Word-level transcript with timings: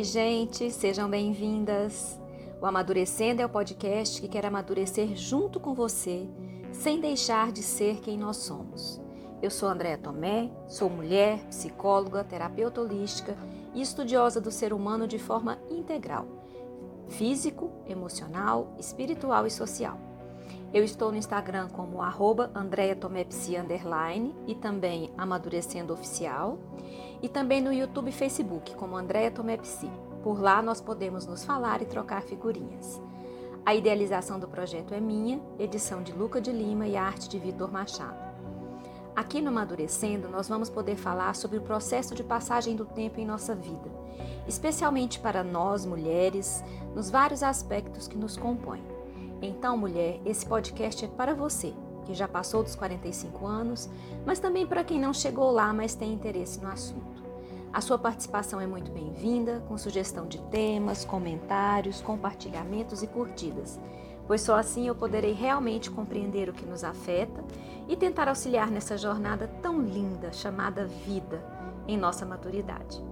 Oi, 0.00 0.04
gente, 0.04 0.70
sejam 0.70 1.10
bem-vindas. 1.10 2.18
O 2.58 2.64
Amadurecendo 2.64 3.42
é 3.42 3.44
o 3.44 3.50
podcast 3.50 4.18
que 4.18 4.28
quer 4.28 4.46
amadurecer 4.46 5.14
junto 5.14 5.60
com 5.60 5.74
você, 5.74 6.26
sem 6.72 7.02
deixar 7.02 7.52
de 7.52 7.62
ser 7.62 8.00
quem 8.00 8.16
nós 8.16 8.38
somos. 8.38 8.98
Eu 9.42 9.50
sou 9.50 9.68
Andréa 9.68 9.98
Tomé, 9.98 10.50
sou 10.66 10.88
mulher, 10.88 11.44
psicóloga, 11.48 12.24
terapeuta 12.24 12.80
holística 12.80 13.36
e 13.74 13.82
estudiosa 13.82 14.40
do 14.40 14.50
ser 14.50 14.72
humano 14.72 15.06
de 15.06 15.18
forma 15.18 15.58
integral: 15.68 16.26
físico, 17.10 17.70
emocional, 17.86 18.74
espiritual 18.78 19.46
e 19.46 19.50
social. 19.50 20.00
Eu 20.72 20.84
estou 20.84 21.10
no 21.10 21.18
Instagram 21.18 21.68
como 21.70 22.00
arroba 22.00 22.48
e 24.46 24.54
também 24.54 25.10
Amadurecendo 25.18 25.92
Oficial. 25.92 26.58
E 27.20 27.28
também 27.28 27.60
no 27.60 27.72
YouTube 27.72 28.10
e 28.10 28.12
Facebook 28.12 28.76
como 28.76 28.96
Andréa 28.96 29.32
Tomepsi. 29.32 29.90
Por 30.22 30.40
lá 30.40 30.62
nós 30.62 30.80
podemos 30.80 31.26
nos 31.26 31.44
falar 31.44 31.82
e 31.82 31.86
trocar 31.86 32.22
figurinhas. 32.22 33.02
A 33.66 33.74
idealização 33.74 34.38
do 34.38 34.46
projeto 34.46 34.94
é 34.94 35.00
minha, 35.00 35.40
edição 35.58 36.04
de 36.04 36.12
Luca 36.12 36.40
de 36.40 36.52
Lima 36.52 36.86
e 36.86 36.96
arte 36.96 37.28
de 37.28 37.38
Vitor 37.40 37.70
Machado. 37.70 38.30
Aqui 39.14 39.40
no 39.40 39.48
Amadurecendo, 39.48 40.28
nós 40.28 40.48
vamos 40.48 40.70
poder 40.70 40.94
falar 40.94 41.34
sobre 41.34 41.58
o 41.58 41.62
processo 41.62 42.14
de 42.14 42.22
passagem 42.22 42.76
do 42.76 42.86
tempo 42.86 43.18
em 43.18 43.26
nossa 43.26 43.56
vida, 43.56 43.90
especialmente 44.46 45.18
para 45.18 45.42
nós, 45.42 45.84
mulheres, 45.84 46.62
nos 46.94 47.10
vários 47.10 47.42
aspectos 47.42 48.06
que 48.06 48.16
nos 48.16 48.36
compõem. 48.36 48.99
Então, 49.42 49.76
mulher, 49.76 50.20
esse 50.26 50.44
podcast 50.44 51.04
é 51.04 51.08
para 51.08 51.34
você, 51.34 51.72
que 52.04 52.14
já 52.14 52.28
passou 52.28 52.62
dos 52.62 52.74
45 52.74 53.46
anos, 53.46 53.88
mas 54.26 54.38
também 54.38 54.66
para 54.66 54.84
quem 54.84 55.00
não 55.00 55.14
chegou 55.14 55.50
lá, 55.50 55.72
mas 55.72 55.94
tem 55.94 56.12
interesse 56.12 56.60
no 56.60 56.68
assunto. 56.68 57.22
A 57.72 57.80
sua 57.80 57.98
participação 57.98 58.60
é 58.60 58.66
muito 58.66 58.90
bem-vinda, 58.90 59.62
com 59.66 59.78
sugestão 59.78 60.26
de 60.26 60.38
temas, 60.50 61.04
comentários, 61.04 62.02
compartilhamentos 62.02 63.02
e 63.02 63.06
curtidas, 63.06 63.80
pois 64.26 64.42
só 64.42 64.56
assim 64.56 64.88
eu 64.88 64.94
poderei 64.94 65.32
realmente 65.32 65.90
compreender 65.90 66.48
o 66.48 66.52
que 66.52 66.66
nos 66.66 66.84
afeta 66.84 67.42
e 67.88 67.96
tentar 67.96 68.28
auxiliar 68.28 68.70
nessa 68.70 68.98
jornada 68.98 69.48
tão 69.62 69.80
linda 69.80 70.32
chamada 70.32 70.84
vida 70.84 71.42
em 71.88 71.96
nossa 71.96 72.26
maturidade. 72.26 73.02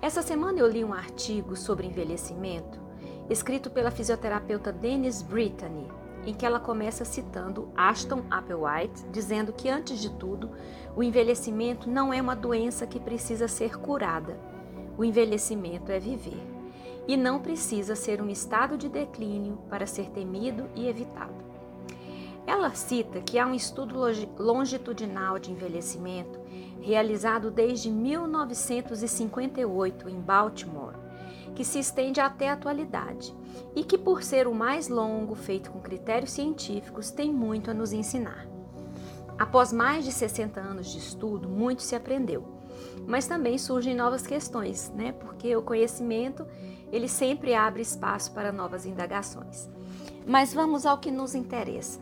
Essa 0.00 0.22
semana 0.22 0.58
eu 0.58 0.66
li 0.66 0.82
um 0.82 0.92
artigo 0.92 1.54
sobre 1.54 1.86
envelhecimento 1.86 2.81
escrito 3.32 3.70
pela 3.70 3.90
fisioterapeuta 3.90 4.70
Denise 4.70 5.24
Brittany, 5.24 5.88
em 6.24 6.32
que 6.34 6.46
ela 6.46 6.60
começa 6.60 7.04
citando 7.04 7.68
Ashton 7.74 8.22
Applewhite, 8.30 9.04
dizendo 9.10 9.52
que, 9.52 9.68
antes 9.68 10.00
de 10.00 10.08
tudo, 10.10 10.52
o 10.94 11.02
envelhecimento 11.02 11.90
não 11.90 12.12
é 12.12 12.20
uma 12.20 12.36
doença 12.36 12.86
que 12.86 13.00
precisa 13.00 13.48
ser 13.48 13.76
curada. 13.78 14.38
O 14.96 15.04
envelhecimento 15.04 15.90
é 15.90 15.98
viver. 15.98 16.40
E 17.08 17.16
não 17.16 17.40
precisa 17.40 17.96
ser 17.96 18.22
um 18.22 18.28
estado 18.28 18.76
de 18.76 18.88
declínio 18.88 19.58
para 19.68 19.84
ser 19.86 20.10
temido 20.10 20.68
e 20.76 20.86
evitado. 20.86 21.42
Ela 22.46 22.72
cita 22.74 23.20
que 23.20 23.36
há 23.38 23.46
um 23.46 23.54
estudo 23.54 23.98
longitudinal 24.38 25.38
de 25.38 25.50
envelhecimento 25.50 26.38
realizado 26.80 27.50
desde 27.50 27.90
1958 27.90 30.08
em 30.08 30.20
Baltimore 30.20 31.02
que 31.54 31.64
se 31.64 31.78
estende 31.78 32.20
até 32.20 32.48
a 32.48 32.54
atualidade 32.54 33.34
e 33.74 33.84
que, 33.84 33.98
por 33.98 34.22
ser 34.22 34.46
o 34.46 34.54
mais 34.54 34.88
longo, 34.88 35.34
feito 35.34 35.70
com 35.70 35.80
critérios 35.80 36.32
científicos, 36.32 37.10
tem 37.10 37.32
muito 37.32 37.70
a 37.70 37.74
nos 37.74 37.92
ensinar. 37.92 38.46
Após 39.38 39.72
mais 39.72 40.04
de 40.04 40.12
60 40.12 40.60
anos 40.60 40.90
de 40.90 40.98
estudo, 40.98 41.48
muito 41.48 41.82
se 41.82 41.96
aprendeu, 41.96 42.44
mas 43.06 43.26
também 43.26 43.58
surgem 43.58 43.94
novas 43.94 44.26
questões, 44.26 44.90
né? 44.94 45.12
Porque 45.12 45.54
o 45.56 45.62
conhecimento 45.62 46.46
ele 46.90 47.08
sempre 47.08 47.54
abre 47.54 47.82
espaço 47.82 48.32
para 48.32 48.52
novas 48.52 48.86
indagações. 48.86 49.68
Mas 50.26 50.52
vamos 50.52 50.86
ao 50.86 50.98
que 50.98 51.10
nos 51.10 51.34
interessa. 51.34 52.00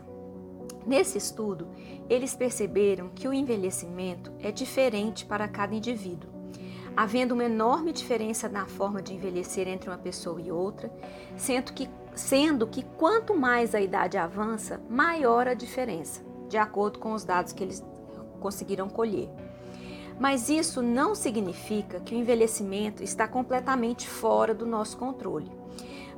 Nesse 0.85 1.17
estudo, 1.17 1.67
eles 2.09 2.35
perceberam 2.35 3.09
que 3.09 3.27
o 3.27 3.33
envelhecimento 3.33 4.31
é 4.39 4.51
diferente 4.51 5.25
para 5.25 5.47
cada 5.47 5.75
indivíduo 5.75 6.40
havendo 6.95 7.33
uma 7.33 7.45
enorme 7.45 7.91
diferença 7.91 8.49
na 8.49 8.65
forma 8.65 9.01
de 9.01 9.13
envelhecer 9.13 9.67
entre 9.67 9.89
uma 9.89 9.97
pessoa 9.97 10.41
e 10.41 10.51
outra, 10.51 10.91
sendo 11.37 11.73
que, 11.73 11.89
sendo 12.13 12.67
que 12.67 12.83
quanto 12.97 13.35
mais 13.35 13.73
a 13.73 13.81
idade 13.81 14.17
avança, 14.17 14.81
maior 14.89 15.47
a 15.47 15.53
diferença, 15.53 16.21
de 16.49 16.57
acordo 16.57 16.99
com 16.99 17.13
os 17.13 17.23
dados 17.23 17.53
que 17.53 17.63
eles 17.63 17.83
conseguiram 18.39 18.89
colher. 18.89 19.29
Mas 20.19 20.49
isso 20.49 20.81
não 20.81 21.15
significa 21.15 21.99
que 21.99 22.13
o 22.13 22.17
envelhecimento 22.17 23.03
está 23.03 23.27
completamente 23.27 24.07
fora 24.07 24.53
do 24.53 24.65
nosso 24.65 24.97
controle, 24.97 25.51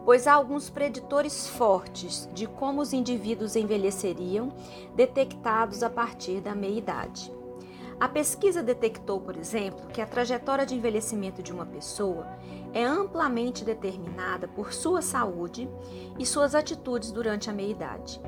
pois 0.04 0.28
há 0.28 0.34
alguns 0.34 0.70
preditores 0.70 1.48
fortes 1.48 2.28
de 2.34 2.46
como 2.46 2.82
os 2.82 2.92
indivíduos 2.92 3.56
envelheceriam, 3.56 4.52
detectados 4.96 5.84
a 5.84 5.90
partir 5.90 6.42
da 6.42 6.54
meia-idade. 6.54 7.32
A 8.00 8.10
pesquisa 8.10 8.62
detectou, 8.62 9.22
por 9.22 9.38
exemplo, 9.38 9.88
que 9.88 10.02
a 10.02 10.06
trajetória 10.06 10.66
de 10.66 10.76
envelhecimento 10.76 11.42
de 11.42 11.52
uma 11.54 11.66
pessoa 11.66 12.28
é 12.74 12.84
amplamente 12.84 13.64
determinada 13.64 14.48
por 14.48 14.74
sua 14.74 15.02
saúde 15.02 15.70
e 16.18 16.26
suas 16.26 16.56
atitudes 16.56 17.12
durante 17.12 17.50
a 17.50 17.54
meia-idade. 17.54 18.20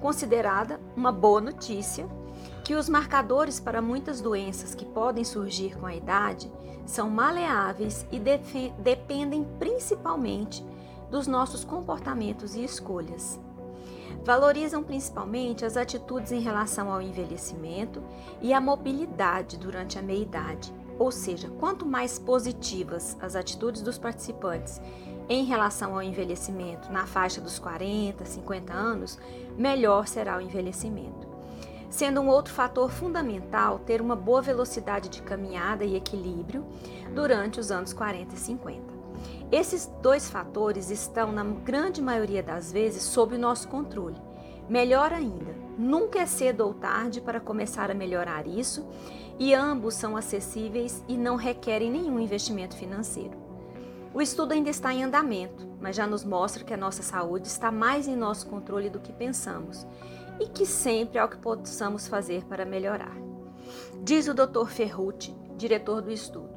Considerada 0.00 0.80
uma 0.96 1.12
boa 1.12 1.40
notícia 1.40 2.08
que 2.64 2.74
os 2.74 2.88
marcadores 2.88 3.58
para 3.58 3.82
muitas 3.82 4.20
doenças 4.20 4.74
que 4.74 4.84
podem 4.84 5.24
surgir 5.24 5.76
com 5.76 5.86
a 5.86 5.94
idade 5.94 6.50
são 6.86 7.10
maleáveis 7.10 8.06
e 8.12 8.20
dependem 8.78 9.44
principalmente 9.58 10.64
dos 11.10 11.26
nossos 11.26 11.64
comportamentos 11.64 12.54
e 12.54 12.62
escolhas. 12.62 13.40
Valorizam 14.24 14.82
principalmente 14.82 15.64
as 15.64 15.76
atitudes 15.76 16.32
em 16.32 16.40
relação 16.40 16.92
ao 16.92 17.00
envelhecimento 17.00 18.02
e 18.40 18.52
à 18.52 18.60
mobilidade 18.60 19.56
durante 19.56 19.98
a 19.98 20.02
meia-idade, 20.02 20.72
ou 20.98 21.10
seja, 21.10 21.48
quanto 21.60 21.86
mais 21.86 22.18
positivas 22.18 23.16
as 23.20 23.36
atitudes 23.36 23.82
dos 23.82 23.98
participantes 23.98 24.80
em 25.28 25.44
relação 25.44 25.94
ao 25.94 26.02
envelhecimento 26.02 26.90
na 26.90 27.06
faixa 27.06 27.40
dos 27.40 27.58
40, 27.58 28.24
50 28.24 28.72
anos, 28.72 29.18
melhor 29.56 30.06
será 30.06 30.38
o 30.38 30.40
envelhecimento. 30.40 31.28
Sendo 31.90 32.20
um 32.20 32.28
outro 32.28 32.52
fator 32.52 32.90
fundamental 32.90 33.78
ter 33.78 34.00
uma 34.00 34.16
boa 34.16 34.42
velocidade 34.42 35.08
de 35.08 35.22
caminhada 35.22 35.84
e 35.84 35.96
equilíbrio 35.96 36.64
durante 37.14 37.58
os 37.60 37.70
anos 37.70 37.92
40 37.92 38.34
e 38.34 38.38
50. 38.38 38.97
Esses 39.50 39.90
dois 40.02 40.28
fatores 40.28 40.90
estão, 40.90 41.32
na 41.32 41.42
grande 41.42 42.02
maioria 42.02 42.42
das 42.42 42.70
vezes, 42.70 43.02
sob 43.02 43.34
o 43.34 43.38
nosso 43.38 43.66
controle. 43.68 44.20
Melhor 44.68 45.10
ainda, 45.10 45.54
nunca 45.78 46.18
é 46.18 46.26
cedo 46.26 46.66
ou 46.66 46.74
tarde 46.74 47.22
para 47.22 47.40
começar 47.40 47.90
a 47.90 47.94
melhorar 47.94 48.46
isso, 48.46 48.86
e 49.38 49.54
ambos 49.54 49.94
são 49.94 50.18
acessíveis 50.18 51.02
e 51.08 51.16
não 51.16 51.36
requerem 51.36 51.90
nenhum 51.90 52.20
investimento 52.20 52.76
financeiro. 52.76 53.38
O 54.12 54.20
estudo 54.20 54.52
ainda 54.52 54.68
está 54.68 54.92
em 54.92 55.02
andamento, 55.02 55.66
mas 55.80 55.96
já 55.96 56.06
nos 56.06 56.24
mostra 56.24 56.62
que 56.62 56.74
a 56.74 56.78
nossa 56.78 57.02
saúde 57.02 57.48
está 57.48 57.72
mais 57.72 58.06
em 58.06 58.16
nosso 58.16 58.46
controle 58.48 58.90
do 58.90 59.00
que 59.00 59.14
pensamos 59.14 59.86
e 60.38 60.46
que 60.46 60.66
sempre 60.66 61.18
há 61.18 61.24
o 61.24 61.28
que 61.28 61.38
possamos 61.38 62.06
fazer 62.06 62.44
para 62.44 62.66
melhorar. 62.66 63.16
Diz 64.02 64.28
o 64.28 64.34
Dr. 64.34 64.66
Ferrucci, 64.66 65.34
diretor 65.56 66.02
do 66.02 66.10
estudo. 66.10 66.50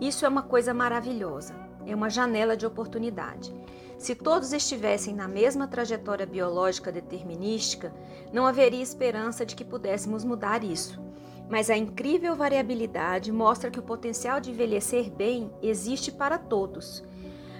Isso 0.00 0.24
é 0.24 0.28
uma 0.28 0.42
coisa 0.42 0.72
maravilhosa 0.72 1.59
é 1.86 1.94
uma 1.94 2.10
janela 2.10 2.56
de 2.56 2.66
oportunidade. 2.66 3.54
Se 4.00 4.14
todos 4.14 4.54
estivessem 4.54 5.14
na 5.14 5.28
mesma 5.28 5.68
trajetória 5.68 6.24
biológica 6.24 6.90
determinística, 6.90 7.92
não 8.32 8.46
haveria 8.46 8.82
esperança 8.82 9.44
de 9.44 9.54
que 9.54 9.64
pudéssemos 9.64 10.24
mudar 10.24 10.64
isso. 10.64 10.98
Mas 11.50 11.68
a 11.68 11.76
incrível 11.76 12.34
variabilidade 12.34 13.30
mostra 13.30 13.70
que 13.70 13.78
o 13.78 13.82
potencial 13.82 14.40
de 14.40 14.52
envelhecer 14.52 15.10
bem 15.10 15.52
existe 15.60 16.10
para 16.10 16.38
todos. 16.38 17.04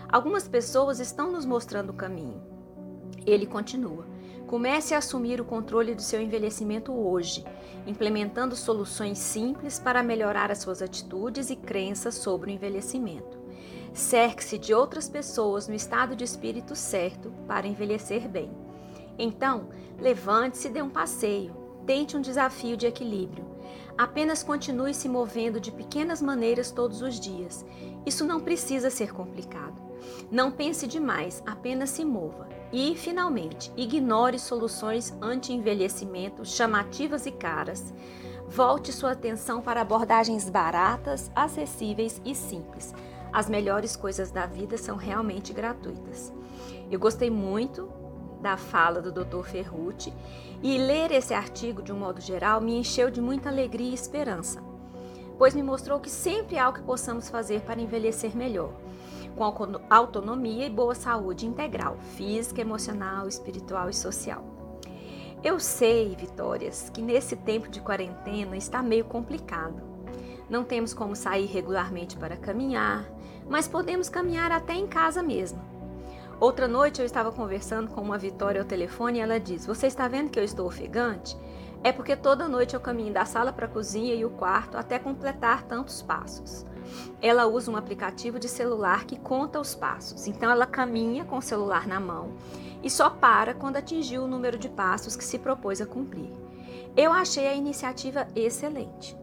Algumas 0.09 0.49
pessoas 0.49 0.99
estão 0.99 1.31
nos 1.31 1.45
mostrando 1.45 1.91
o 1.91 1.95
caminho. 1.95 2.41
Ele 3.27 3.47
continua. 3.47 4.07
Comece 4.47 4.95
a 4.95 4.99
assumir 4.99 5.41
o 5.41 5.45
controle 5.45 5.95
do 5.95 6.03
seu 6.03 6.21
envelhecimento 6.21 6.93
hoje, 6.93 7.45
implementando 7.87 8.57
soluções 8.57 9.19
simples 9.19 9.79
para 9.79 10.03
melhorar 10.03 10.51
as 10.51 10.59
suas 10.59 10.81
atitudes 10.81 11.51
e 11.51 11.57
crenças 11.57 12.15
sobre 12.15 12.51
o 12.51 12.55
envelhecimento. 12.55 13.40
Cerque-se 13.93 14.57
de 14.57 14.73
outras 14.73 15.09
pessoas 15.09 15.67
no 15.67 15.75
estado 15.75 16.15
de 16.15 16.25
espírito 16.25 16.77
certo 16.77 17.33
para 17.47 17.67
envelhecer 17.67 18.29
bem. 18.29 18.51
Então, 19.19 19.69
levante-se 19.99 20.69
e 20.69 20.71
dê 20.71 20.81
um 20.81 20.89
passeio. 20.89 21.55
Tente 21.85 22.17
um 22.17 22.21
desafio 22.21 22.77
de 22.77 22.87
equilíbrio. 22.87 23.45
Apenas 23.99 24.43
continue 24.43 24.95
se 24.95 25.09
movendo 25.09 25.61
de 25.61 25.73
pequenas 25.73 26.23
maneiras 26.23 26.71
todos 26.71 27.03
os 27.03 27.19
dias. 27.19 27.67
Isso 28.07 28.25
não 28.25 28.41
precisa 28.41 28.91
ser 28.91 29.13
complicado. 29.13 29.75
Não 30.31 30.51
pense 30.51 30.87
demais, 30.87 31.43
apenas 31.45 31.91
se 31.91 32.05
mova. 32.05 32.49
E, 32.73 32.95
finalmente, 32.95 33.73
ignore 33.77 34.39
soluções 34.39 35.13
anti-envelhecimento 35.21 36.45
chamativas 36.45 37.27
e 37.27 37.33
caras. 37.33 37.93
Volte 38.49 38.93
sua 38.93 39.13
atenção 39.13 39.61
para 39.61 39.81
abordagens 39.81 40.49
baratas, 40.49 41.31
acessíveis 41.35 42.21
e 42.25 42.35
simples 42.35 42.95
As 43.33 43.49
melhores 43.49 43.95
coisas 43.95 44.31
da 44.31 44.47
vida 44.47 44.77
são 44.77 44.97
realmente 44.97 45.53
gratuitas. 45.53 46.33
Eu 46.91 46.99
gostei 46.99 47.31
muito 47.31 47.89
da 48.41 48.57
fala 48.57 49.01
do 49.01 49.13
Dr. 49.13 49.45
Ferrucci 49.45 50.13
e 50.63 50.79
ler 50.79 51.13
esse 51.13 51.33
artigo 51.33 51.83
de 51.83 51.93
um 51.93 51.99
modo 51.99 52.21
geral 52.21 52.61
me 52.61 52.77
encheu 52.77 53.11
de 53.11 53.21
muita 53.21 53.49
alegria 53.49 53.91
e 53.91 53.95
esperança, 53.95 54.63
pois 55.39 55.55
me 55.55 55.63
mostrou 55.63 56.01
que 56.01 56.11
sempre 56.11 56.59
há 56.59 56.69
o 56.69 56.73
que 56.73 56.83
possamos 56.83 57.29
fazer 57.29 57.61
para 57.61 57.81
envelhecer 57.81 58.37
melhor, 58.37 58.73
com 59.37 59.45
autonomia 59.89 60.67
e 60.67 60.71
boa 60.71 60.95
saúde 60.95 61.47
integral, 61.47 61.97
física, 62.17 62.61
emocional, 62.61 63.29
espiritual 63.29 63.89
e 63.89 63.95
social. 63.95 64.45
Eu 65.43 65.59
sei, 65.59 66.15
Vitórias, 66.17 66.91
que 66.91 67.01
nesse 67.01 67.35
tempo 67.35 67.69
de 67.69 67.81
quarentena 67.81 68.57
está 68.57 68.83
meio 68.83 69.07
complicado. 69.07 69.81
Não 70.51 70.65
temos 70.65 70.93
como 70.93 71.17
sair 71.17 71.47
regularmente 71.47 72.17
para 72.19 72.37
caminhar, 72.37 73.09
mas 73.51 73.69
podemos 73.69 74.09
caminhar 74.09 74.51
até 74.51 74.73
em 74.73 74.87
casa 74.87 75.23
mesmo. 75.23 75.61
Outra 76.41 76.67
noite 76.67 77.01
eu 77.01 77.05
estava 77.05 77.31
conversando 77.31 77.91
com 77.91 78.01
uma 78.01 78.17
Vitória 78.17 78.63
ao 78.63 78.67
telefone 78.67 79.19
e 79.19 79.21
ela 79.21 79.39
diz: 79.39 79.67
Você 79.67 79.89
está 79.89 80.09
vendo 80.09 80.31
que 80.31 80.39
eu 80.39 80.45
estou 80.45 80.67
ofegante? 80.67 81.37
É 81.85 81.93
porque 81.93 82.17
toda 82.17 82.49
noite 82.49 82.75
eu 82.75 82.81
caminho 82.81 83.13
da 83.13 83.27
sala 83.27 83.53
para 83.53 83.67
a 83.67 83.69
cozinha 83.69 84.15
e 84.15 84.25
o 84.25 84.31
quarto 84.31 84.79
até 84.79 84.99
completar 84.99 85.65
tantos 85.65 86.01
passos. 86.01 86.65
Ela 87.21 87.47
usa 87.47 87.71
um 87.71 87.77
aplicativo 87.77 88.39
de 88.39 88.49
celular 88.49 89.05
que 89.05 89.19
conta 89.19 89.61
os 89.61 89.75
passos, 89.75 90.27
então 90.27 90.51
ela 90.51 90.67
caminha 90.67 91.25
com 91.25 91.39
o 91.39 91.43
celular 91.43 91.87
na 91.87 92.01
mão 92.01 92.33
e 92.83 92.89
só 92.89 93.11
para 93.11 93.55
quando 93.55 93.77
atingiu 93.77 94.23
o 94.25 94.29
número 94.29 94.59
de 94.59 94.69
passos 94.69 95.17
que 95.17 95.25
se 95.25 95.39
propôs 95.39 95.81
a 95.81 95.87
cumprir. 95.87 96.31
Eu 96.97 97.13
achei 97.13 97.47
a 97.47 97.55
iniciativa 97.55 98.27
excelente. 98.35 99.17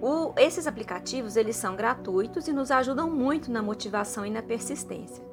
O, 0.00 0.32
esses 0.36 0.66
aplicativos 0.66 1.36
eles 1.36 1.56
são 1.56 1.74
gratuitos 1.74 2.46
e 2.46 2.52
nos 2.52 2.70
ajudam 2.70 3.10
muito 3.10 3.50
na 3.50 3.62
motivação 3.62 4.24
e 4.24 4.30
na 4.30 4.42
persistência. 4.42 5.26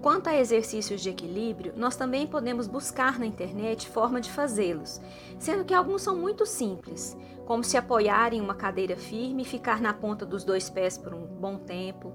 Quanto 0.00 0.28
a 0.28 0.36
exercícios 0.36 1.00
de 1.00 1.10
equilíbrio, 1.10 1.72
nós 1.76 1.96
também 1.96 2.26
podemos 2.26 2.66
buscar 2.66 3.18
na 3.18 3.26
internet 3.26 3.88
forma 3.88 4.20
de 4.20 4.30
fazê-los, 4.30 5.00
sendo 5.38 5.64
que 5.64 5.74
alguns 5.74 6.02
são 6.02 6.16
muito 6.16 6.46
simples, 6.46 7.16
como 7.44 7.64
se 7.64 7.76
apoiar 7.76 8.32
em 8.32 8.40
uma 8.40 8.54
cadeira 8.54 8.96
firme 8.96 9.42
e 9.42 9.46
ficar 9.46 9.80
na 9.80 9.92
ponta 9.92 10.24
dos 10.24 10.44
dois 10.44 10.70
pés 10.70 10.96
por 10.96 11.12
um 11.12 11.26
bom 11.26 11.58
tempo, 11.58 12.12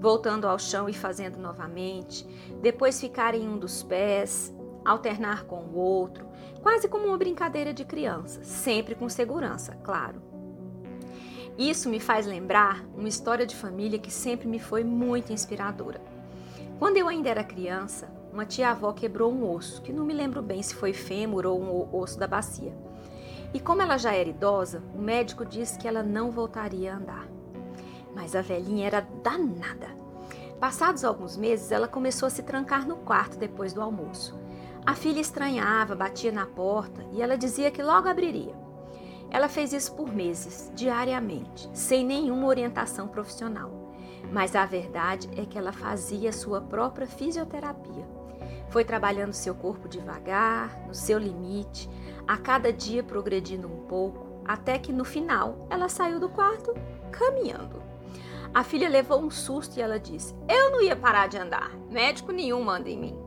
voltando 0.00 0.46
ao 0.46 0.58
chão 0.58 0.88
e 0.88 0.94
fazendo 0.94 1.38
novamente, 1.38 2.26
depois 2.60 3.00
ficar 3.00 3.34
em 3.34 3.48
um 3.48 3.58
dos 3.58 3.82
pés, 3.82 4.54
alternar 4.84 5.44
com 5.44 5.62
o 5.64 5.76
outro, 5.76 6.26
quase 6.62 6.88
como 6.88 7.06
uma 7.06 7.18
brincadeira 7.18 7.74
de 7.74 7.84
criança, 7.84 8.42
sempre 8.44 8.94
com 8.94 9.08
segurança, 9.08 9.74
claro. 9.82 10.35
Isso 11.58 11.88
me 11.88 11.98
faz 11.98 12.26
lembrar 12.26 12.84
uma 12.94 13.08
história 13.08 13.46
de 13.46 13.56
família 13.56 13.98
que 13.98 14.10
sempre 14.10 14.46
me 14.46 14.58
foi 14.58 14.84
muito 14.84 15.32
inspiradora. 15.32 16.00
Quando 16.78 16.98
eu 16.98 17.08
ainda 17.08 17.30
era 17.30 17.42
criança, 17.42 18.08
uma 18.30 18.44
tia-avó 18.44 18.92
quebrou 18.92 19.32
um 19.32 19.50
osso, 19.50 19.80
que 19.80 19.90
não 19.90 20.04
me 20.04 20.12
lembro 20.12 20.42
bem 20.42 20.62
se 20.62 20.74
foi 20.74 20.92
fêmur 20.92 21.46
ou 21.46 21.58
um 21.58 21.96
osso 21.96 22.18
da 22.18 22.26
bacia. 22.26 22.74
E 23.54 23.58
como 23.58 23.80
ela 23.80 23.96
já 23.96 24.12
era 24.12 24.28
idosa, 24.28 24.82
o 24.94 24.98
médico 25.00 25.46
disse 25.46 25.78
que 25.78 25.88
ela 25.88 26.02
não 26.02 26.30
voltaria 26.30 26.92
a 26.92 26.96
andar. 26.98 27.26
Mas 28.14 28.36
a 28.36 28.42
velhinha 28.42 28.86
era 28.86 29.00
danada. 29.22 29.88
Passados 30.60 31.04
alguns 31.04 31.38
meses, 31.38 31.72
ela 31.72 31.88
começou 31.88 32.26
a 32.26 32.30
se 32.30 32.42
trancar 32.42 32.86
no 32.86 32.96
quarto 32.96 33.38
depois 33.38 33.72
do 33.72 33.80
almoço. 33.80 34.38
A 34.84 34.94
filha 34.94 35.20
estranhava, 35.20 35.94
batia 35.94 36.30
na 36.30 36.44
porta 36.44 37.02
e 37.12 37.22
ela 37.22 37.38
dizia 37.38 37.70
que 37.70 37.82
logo 37.82 38.08
abriria. 38.08 38.65
Ela 39.30 39.48
fez 39.48 39.72
isso 39.72 39.94
por 39.94 40.12
meses, 40.12 40.70
diariamente, 40.74 41.68
sem 41.72 42.04
nenhuma 42.04 42.46
orientação 42.46 43.08
profissional 43.08 43.86
mas 44.30 44.56
a 44.56 44.64
verdade 44.64 45.28
é 45.36 45.44
que 45.44 45.58
ela 45.58 45.72
fazia 45.72 46.32
sua 46.32 46.60
própria 46.60 47.06
fisioterapia. 47.06 48.06
Foi 48.68 48.84
trabalhando 48.84 49.32
seu 49.32 49.54
corpo 49.54 49.88
devagar, 49.88 50.86
no 50.86 50.94
seu 50.94 51.18
limite, 51.18 51.88
a 52.26 52.36
cada 52.36 52.72
dia 52.72 53.02
progredindo 53.02 53.68
um 53.68 53.86
pouco, 53.86 54.26
até 54.44 54.78
que 54.78 54.92
no 54.92 55.04
final 55.04 55.66
ela 55.70 55.88
saiu 55.88 56.18
do 56.18 56.28
quarto 56.28 56.74
caminhando. 57.10 57.82
A 58.52 58.64
filha 58.64 58.88
levou 58.88 59.20
um 59.20 59.30
susto 59.30 59.78
e 59.78 59.82
ela 59.82 59.98
disse: 59.98 60.34
Eu 60.48 60.70
não 60.72 60.82
ia 60.82 60.96
parar 60.96 61.28
de 61.28 61.38
andar, 61.38 61.70
médico 61.90 62.32
nenhum 62.32 62.62
manda 62.62 62.88
em 62.88 62.98
mim. 62.98 63.18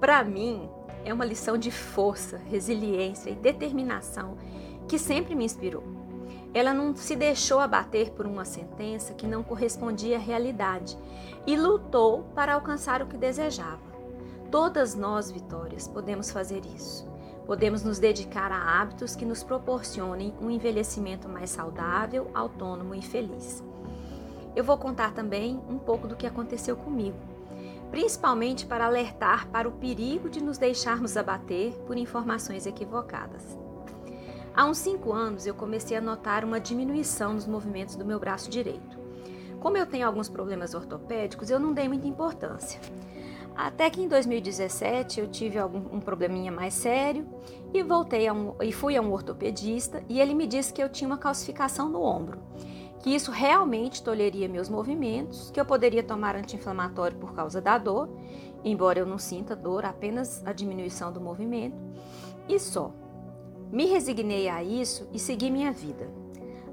Para 0.00 0.22
mim, 0.22 0.68
é 1.04 1.12
uma 1.12 1.24
lição 1.24 1.56
de 1.56 1.70
força, 1.70 2.38
resiliência 2.38 3.30
e 3.30 3.34
determinação 3.34 4.36
que 4.88 4.98
sempre 4.98 5.34
me 5.34 5.44
inspirou. 5.44 5.82
Ela 6.52 6.72
não 6.72 6.94
se 6.94 7.16
deixou 7.16 7.58
abater 7.58 8.10
por 8.12 8.26
uma 8.26 8.44
sentença 8.44 9.12
que 9.12 9.26
não 9.26 9.42
correspondia 9.42 10.16
à 10.16 10.20
realidade 10.20 10.96
e 11.46 11.56
lutou 11.56 12.24
para 12.34 12.54
alcançar 12.54 13.02
o 13.02 13.06
que 13.06 13.16
desejava. 13.16 13.82
Todas 14.50 14.94
nós, 14.94 15.32
Vitórias, 15.32 15.88
podemos 15.88 16.30
fazer 16.30 16.62
isso. 16.76 17.12
Podemos 17.44 17.82
nos 17.82 17.98
dedicar 17.98 18.52
a 18.52 18.80
hábitos 18.80 19.16
que 19.16 19.24
nos 19.24 19.42
proporcionem 19.42 20.32
um 20.40 20.48
envelhecimento 20.48 21.28
mais 21.28 21.50
saudável, 21.50 22.30
autônomo 22.32 22.94
e 22.94 23.02
feliz. 23.02 23.62
Eu 24.54 24.62
vou 24.62 24.78
contar 24.78 25.12
também 25.12 25.60
um 25.68 25.76
pouco 25.76 26.06
do 26.06 26.14
que 26.14 26.26
aconteceu 26.26 26.76
comigo, 26.76 27.18
principalmente 27.90 28.64
para 28.64 28.86
alertar 28.86 29.48
para 29.48 29.68
o 29.68 29.72
perigo 29.72 30.30
de 30.30 30.40
nos 30.40 30.56
deixarmos 30.56 31.16
abater 31.16 31.72
por 31.84 31.96
informações 31.96 32.64
equivocadas. 32.64 33.63
Há 34.56 34.66
uns 34.66 34.78
cinco 34.78 35.12
anos 35.12 35.46
eu 35.46 35.54
comecei 35.54 35.96
a 35.96 36.00
notar 36.00 36.44
uma 36.44 36.60
diminuição 36.60 37.34
nos 37.34 37.44
movimentos 37.44 37.96
do 37.96 38.04
meu 38.04 38.20
braço 38.20 38.48
direito. 38.48 38.96
Como 39.58 39.76
eu 39.76 39.84
tenho 39.84 40.06
alguns 40.06 40.28
problemas 40.28 40.74
ortopédicos, 40.74 41.50
eu 41.50 41.58
não 41.58 41.72
dei 41.72 41.88
muita 41.88 42.06
importância. 42.06 42.80
Até 43.56 43.90
que 43.90 44.00
em 44.00 44.06
2017 44.06 45.18
eu 45.18 45.26
tive 45.26 45.58
algum 45.58 45.96
um 45.96 45.98
probleminha 45.98 46.52
mais 46.52 46.72
sério 46.72 47.26
e 47.72 47.82
voltei 47.82 48.30
um, 48.30 48.54
e 48.62 48.70
fui 48.70 48.96
a 48.96 49.02
um 49.02 49.10
ortopedista 49.10 50.04
e 50.08 50.20
ele 50.20 50.34
me 50.34 50.46
disse 50.46 50.72
que 50.72 50.82
eu 50.82 50.88
tinha 50.88 51.08
uma 51.08 51.18
calcificação 51.18 51.88
no 51.88 52.00
ombro, 52.00 52.38
que 53.00 53.10
isso 53.12 53.32
realmente 53.32 54.04
tolheria 54.04 54.48
meus 54.48 54.68
movimentos, 54.68 55.50
que 55.50 55.58
eu 55.58 55.64
poderia 55.64 56.02
tomar 56.02 56.36
anti-inflamatório 56.36 57.16
por 57.16 57.34
causa 57.34 57.60
da 57.60 57.76
dor, 57.76 58.08
embora 58.64 59.00
eu 59.00 59.06
não 59.06 59.18
sinta 59.18 59.56
dor, 59.56 59.84
apenas 59.84 60.46
a 60.46 60.52
diminuição 60.52 61.12
do 61.12 61.20
movimento, 61.20 61.76
e 62.48 62.56
só. 62.60 62.92
Me 63.74 63.86
resignei 63.86 64.48
a 64.48 64.62
isso 64.62 65.08
e 65.12 65.18
segui 65.18 65.50
minha 65.50 65.72
vida. 65.72 66.08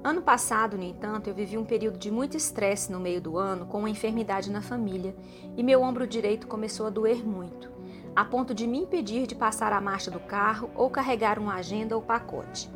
Ano 0.04 0.22
passado, 0.22 0.78
no 0.78 0.84
entanto, 0.84 1.26
eu 1.26 1.34
vivi 1.34 1.58
um 1.58 1.64
período 1.64 1.98
de 1.98 2.12
muito 2.12 2.36
estresse 2.36 2.92
no 2.92 3.00
meio 3.00 3.20
do 3.20 3.36
ano 3.36 3.66
com 3.66 3.80
uma 3.80 3.90
enfermidade 3.90 4.52
na 4.52 4.62
família 4.62 5.12
e 5.56 5.64
meu 5.64 5.82
ombro 5.82 6.06
direito 6.06 6.46
começou 6.46 6.86
a 6.86 6.90
doer 6.90 7.26
muito, 7.26 7.72
a 8.14 8.24
ponto 8.24 8.54
de 8.54 8.68
me 8.68 8.78
impedir 8.78 9.26
de 9.26 9.34
passar 9.34 9.72
a 9.72 9.80
marcha 9.80 10.12
do 10.12 10.20
carro 10.20 10.70
ou 10.76 10.88
carregar 10.88 11.40
uma 11.40 11.56
agenda 11.56 11.96
ou 11.96 12.02
pacote. 12.02 12.70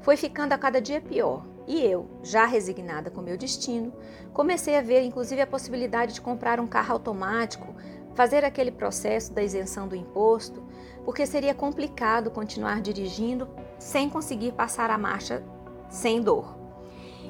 Foi 0.00 0.16
ficando 0.16 0.54
a 0.54 0.58
cada 0.58 0.80
dia 0.80 1.00
pior 1.00 1.46
e 1.64 1.80
eu, 1.80 2.10
já 2.20 2.46
resignada 2.46 3.12
com 3.12 3.22
meu 3.22 3.36
destino, 3.36 3.92
comecei 4.32 4.76
a 4.76 4.82
ver 4.82 5.04
inclusive 5.04 5.40
a 5.40 5.46
possibilidade 5.46 6.14
de 6.14 6.20
comprar 6.20 6.58
um 6.58 6.66
carro 6.66 6.94
automático, 6.94 7.76
fazer 8.16 8.44
aquele 8.44 8.72
processo 8.72 9.32
da 9.32 9.40
isenção 9.40 9.86
do 9.86 9.94
imposto, 9.94 10.64
porque 11.04 11.24
seria 11.24 11.54
complicado 11.54 12.32
continuar 12.32 12.80
dirigindo 12.80 13.48
sem 13.78 14.10
conseguir 14.10 14.52
passar 14.52 14.90
a 14.90 14.98
marcha 14.98 15.42
sem 15.88 16.20
dor. 16.20 16.56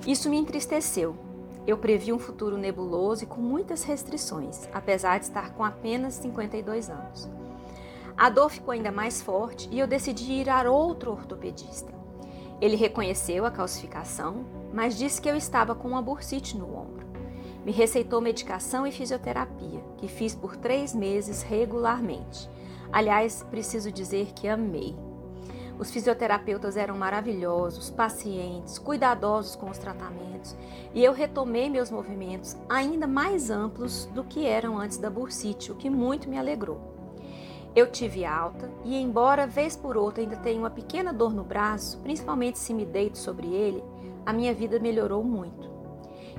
Isso 0.07 0.31
me 0.31 0.39
entristeceu. 0.39 1.17
Eu 1.67 1.77
previ 1.77 2.13
um 2.13 2.19
futuro 2.19 2.57
nebuloso 2.57 3.25
e 3.25 3.27
com 3.27 3.41
muitas 3.41 3.83
restrições, 3.83 4.69
apesar 4.73 5.19
de 5.19 5.27
estar 5.27 5.53
com 5.53 5.65
apenas 5.65 6.15
52 6.15 6.89
anos. 6.89 7.29
A 8.17 8.31
dor 8.31 8.51
ficou 8.51 8.73
ainda 8.73 8.91
mais 8.91 9.21
forte 9.21 9.69
e 9.71 9.79
eu 9.79 9.87
decidi 9.87 10.33
ir 10.33 10.49
a 10.49 10.69
outro 10.71 11.13
ortopedista. 11.13 11.93
Ele 12.61 12.75
reconheceu 12.75 13.45
a 13.45 13.51
calcificação, 13.51 14.45
mas 14.73 14.99
disse 14.99 15.21
que 15.21 15.29
eu 15.29 15.37
estava 15.37 15.75
com 15.75 15.89
uma 15.89 16.03
bursite 16.03 16.57
no 16.57 16.75
ombro. 16.75 17.07
Me 17.65 17.71
receitou 17.71 18.21
medicação 18.21 18.87
e 18.87 18.91
fisioterapia, 18.91 19.85
que 19.99 20.09
fiz 20.09 20.35
por 20.35 20.57
três 20.57 20.95
meses 20.95 21.43
regularmente. 21.43 22.49
Aliás, 22.91 23.45
preciso 23.51 23.93
dizer 23.93 24.33
que 24.35 24.49
amei. 24.49 24.97
Os 25.79 25.93
fisioterapeutas 25.93 26.77
eram 26.77 26.99
maravilhosos, 26.99 27.89
pacientes, 27.89 28.79
cuidadosos 28.79 29.55
com 29.55 29.71
os 29.71 29.79
tratamentos 29.79 30.57
e 30.93 31.05
eu 31.05 31.13
retomei 31.13 31.71
meus 31.71 31.89
movimentos 31.89 32.57
ainda 32.69 33.07
mais 33.07 33.49
amplos 33.49 34.07
do 34.07 34.25
que 34.25 34.45
eram 34.45 34.77
antes 34.77 34.99
da 34.99 35.09
bursite, 35.09 35.71
o 35.71 35.77
que 35.77 35.89
muito 35.89 36.29
me 36.29 36.37
alegrou. 36.37 36.81
Eu 37.77 37.89
tive 37.93 38.25
alta 38.25 38.69
e, 38.85 38.97
embora 38.97 39.47
vez 39.47 39.77
por 39.77 39.97
outra 39.97 40.21
ainda 40.21 40.37
tenha 40.37 40.59
uma 40.59 40.71
pequena 40.71 41.13
dor 41.13 41.33
no 41.33 41.45
braço, 41.45 41.99
principalmente 41.99 42.59
se 42.59 42.75
me 42.75 42.85
deito 42.85 43.17
sobre 43.17 43.47
ele, 43.47 43.85
a 44.27 44.33
minha 44.33 44.53
vida 44.53 44.81
melhorou 44.81 45.23
muito. 45.23 45.71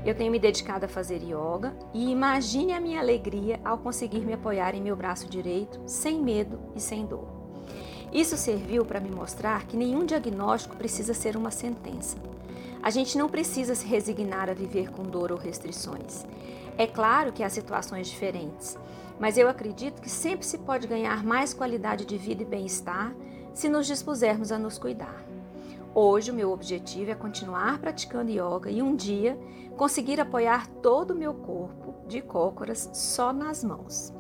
Eu 0.06 0.16
tenho 0.16 0.32
me 0.32 0.40
dedicado 0.40 0.86
a 0.86 0.90
fazer 0.90 1.22
yoga 1.22 1.74
e 1.94 2.12
imagine 2.12 2.74
a 2.74 2.80
minha 2.82 3.00
alegria 3.00 3.60
ao 3.64 3.78
conseguir 3.78 4.26
me 4.26 4.34
apoiar 4.34 4.76
em 4.76 4.82
meu 4.82 4.98
braço 4.98 5.30
direito, 5.30 5.80
sem 5.86 6.22
medo 6.22 6.60
e 6.76 6.82
sem 6.82 7.06
dor. 7.06 7.39
Isso 8.12 8.36
serviu 8.38 8.84
para 8.84 9.00
me 9.00 9.12
mostrar 9.12 9.66
que 9.68 9.78
nenhum 9.78 10.06
diagnóstico 10.06 10.76
precisa 10.76 11.14
ser 11.14 11.38
uma 11.38 11.52
sentença. 11.52 12.18
A 12.82 12.90
gente 12.90 13.18
não 13.18 13.30
precisa 13.30 13.76
se 13.76 13.86
resignar 13.86 14.50
a 14.50 14.54
viver 14.54 14.90
com 14.90 15.04
dor 15.04 15.32
ou 15.32 15.38
restrições. 15.38 16.26
É 16.78 16.88
claro 16.88 17.32
que 17.32 17.44
há 17.44 17.50
situações 17.50 18.08
diferentes, 18.08 18.78
mas 19.20 19.38
eu 19.38 19.50
acredito 19.50 20.02
que 20.02 20.10
sempre 20.10 20.46
se 20.46 20.58
pode 20.60 20.88
ganhar 20.88 21.24
mais 21.24 21.54
qualidade 21.54 22.06
de 22.06 22.18
vida 22.18 22.42
e 22.42 22.46
bem-estar 22.46 23.14
se 23.54 23.68
nos 23.68 23.86
dispusermos 23.86 24.52
a 24.52 24.58
nos 24.58 24.78
cuidar. 24.78 25.24
Hoje, 25.94 26.32
o 26.32 26.34
meu 26.34 26.52
objetivo 26.52 27.12
é 27.12 27.16
continuar 27.16 27.80
praticando 27.80 28.32
yoga 28.32 28.72
e 28.72 28.82
um 28.82 28.96
dia 28.96 29.38
conseguir 29.76 30.22
apoiar 30.22 30.68
todo 30.82 31.12
o 31.12 31.16
meu 31.16 31.34
corpo 31.34 31.96
de 32.08 32.22
cócoras 32.22 32.90
só 32.94 33.34
nas 33.34 33.64
mãos. 33.64 34.14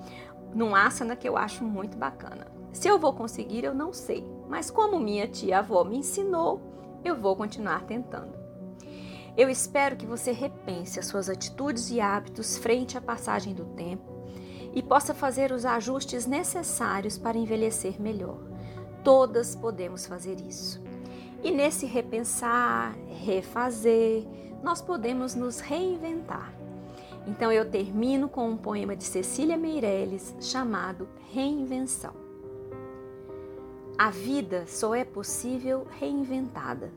Num 0.53 0.75
asana 0.75 1.15
que 1.15 1.29
eu 1.29 1.37
acho 1.37 1.63
muito 1.63 1.97
bacana. 1.97 2.58
Se 2.71 2.87
eu 2.87 2.99
vou 2.99 3.13
conseguir, 3.13 3.63
eu 3.63 3.73
não 3.73 3.91
sei, 3.91 4.25
mas 4.47 4.69
como 4.69 4.99
minha 4.99 5.27
tia-avó 5.27 5.83
me 5.83 5.97
ensinou, 5.97 6.61
eu 7.03 7.15
vou 7.15 7.35
continuar 7.35 7.83
tentando. 7.85 8.37
Eu 9.37 9.49
espero 9.49 9.95
que 9.95 10.05
você 10.05 10.31
repense 10.31 10.99
as 10.99 11.05
suas 11.05 11.29
atitudes 11.29 11.89
e 11.91 12.01
hábitos 12.01 12.57
frente 12.57 12.97
à 12.97 13.01
passagem 13.01 13.53
do 13.53 13.65
tempo 13.65 14.19
e 14.73 14.83
possa 14.83 15.13
fazer 15.13 15.51
os 15.51 15.65
ajustes 15.65 16.25
necessários 16.25 17.17
para 17.17 17.37
envelhecer 17.37 18.01
melhor. 18.01 18.37
Todas 19.03 19.55
podemos 19.55 20.05
fazer 20.05 20.39
isso. 20.41 20.81
E 21.41 21.51
nesse 21.51 21.85
repensar, 21.85 22.95
refazer, 23.07 24.27
nós 24.61 24.81
podemos 24.81 25.35
nos 25.35 25.59
reinventar. 25.59 26.53
Então 27.25 27.51
eu 27.51 27.69
termino 27.69 28.27
com 28.27 28.49
um 28.49 28.57
poema 28.57 28.95
de 28.95 29.03
Cecília 29.03 29.57
Meirelles 29.57 30.35
chamado 30.41 31.07
Reinvenção. 31.31 32.28
A 33.99 34.09
vida 34.09 34.63
só 34.65 34.95
é 34.95 35.03
possível 35.03 35.85
reinventada. 35.99 36.89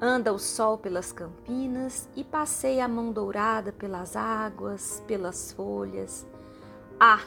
Anda 0.00 0.32
o 0.32 0.38
sol 0.38 0.76
pelas 0.76 1.12
campinas 1.12 2.08
e 2.16 2.24
passeia 2.24 2.86
a 2.86 2.88
mão 2.88 3.12
dourada 3.12 3.70
pelas 3.70 4.16
águas, 4.16 5.00
pelas 5.06 5.52
folhas. 5.52 6.26
Ah, 6.98 7.22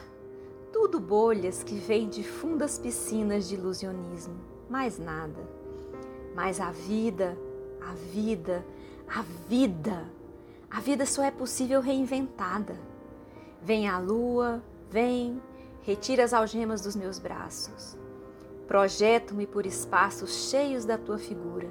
tudo 0.70 1.00
bolhas 1.00 1.62
que 1.62 1.74
vêm 1.74 2.06
de 2.06 2.22
fundas 2.22 2.78
piscinas 2.78 3.48
de 3.48 3.54
ilusionismo, 3.54 4.38
mais 4.68 4.98
nada. 4.98 5.40
Mas 6.34 6.60
a 6.60 6.70
vida, 6.70 7.34
a 7.80 7.94
vida, 7.94 8.62
a 9.08 9.22
vida, 9.48 10.06
a 10.70 10.80
vida 10.80 11.06
só 11.06 11.24
é 11.24 11.30
possível 11.30 11.80
reinventada. 11.80 12.76
Vem 13.62 13.88
a 13.88 13.98
lua, 13.98 14.62
vem, 14.90 15.40
retira 15.80 16.24
as 16.24 16.34
algemas 16.34 16.82
dos 16.82 16.94
meus 16.94 17.18
braços. 17.18 18.01
Projeto-me 18.66 19.46
por 19.46 19.66
espaços 19.66 20.48
cheios 20.50 20.84
da 20.84 20.96
tua 20.96 21.18
figura. 21.18 21.68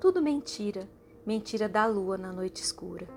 Tudo 0.00 0.20
mentira, 0.20 0.88
mentira 1.24 1.68
da 1.68 1.86
lua 1.86 2.18
na 2.18 2.32
noite 2.32 2.62
escura. 2.62 3.08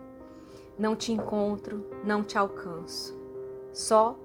Não 0.78 0.96
te 0.96 1.12
encontro, 1.12 1.86
não 2.06 2.24
te 2.24 2.38
alcanço. 2.38 3.18
Só, 3.74 4.18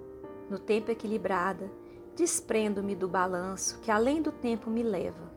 no 0.49 0.59
tempo 0.59 0.91
equilibrada, 0.91 1.71
desprendo-me 2.14 2.95
do 2.95 3.09
balanço 3.09 3.81
que 3.81 3.91
além 3.91 4.23
do 4.23 4.31
tempo 4.31 4.71
me 4.71 4.83
leva 4.83 5.35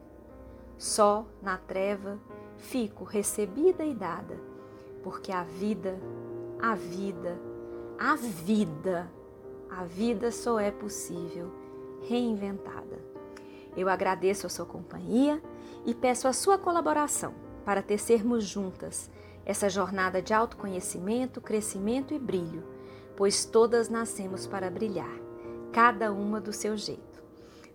só 0.77 1.25
na 1.41 1.57
treva 1.57 2.19
fico 2.57 3.03
recebida 3.03 3.83
e 3.83 3.93
dada, 3.93 4.39
porque 5.03 5.31
a 5.31 5.43
vida, 5.43 5.99
a 6.59 6.75
vida, 6.75 7.37
a 7.97 8.15
vida, 8.15 9.11
a 9.69 9.83
vida 9.83 10.31
só 10.31 10.59
é 10.59 10.71
possível 10.71 11.51
reinventada. 12.01 13.06
Eu 13.77 13.87
agradeço 13.87 14.47
a 14.47 14.49
sua 14.49 14.65
companhia 14.65 15.39
e 15.85 15.93
peço 15.93 16.27
a 16.27 16.33
sua 16.33 16.57
colaboração 16.57 17.33
para 17.63 17.83
tecermos 17.83 18.43
juntas 18.43 19.09
essa 19.45 19.69
jornada 19.69 20.21
de 20.21 20.33
autoconhecimento, 20.33 21.39
crescimento 21.39 22.13
e 22.13 22.19
brilho, 22.19 22.63
pois 23.15 23.45
todas 23.45 23.87
nascemos 23.87 24.47
para 24.47 24.69
brilhar, 24.69 25.15
cada 25.71 26.11
uma 26.11 26.41
do 26.41 26.51
seu 26.51 26.75
jeito. 26.75 27.23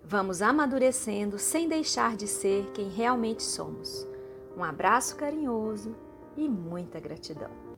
Vamos 0.05 0.43
amadurecendo 0.43 1.39
sem 1.39 1.69
deixar 1.69 2.17
de 2.17 2.27
ser 2.27 2.71
quem 2.73 2.89
realmente 2.89 3.43
somos. 3.43 4.07
Um 4.57 4.65
abraço 4.65 5.17
carinhoso 5.17 5.95
e 6.37 6.49
muita 6.49 6.99
gratidão. 6.99 7.72